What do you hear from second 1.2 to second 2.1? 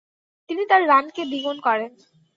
দ্বিগুণ করেন।